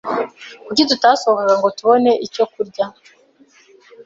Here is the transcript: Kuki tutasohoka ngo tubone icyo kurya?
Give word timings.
Kuki 0.65 0.81
tutasohoka 0.89 1.53
ngo 1.59 1.67
tubone 1.77 2.11
icyo 2.25 2.43
kurya? 2.51 2.85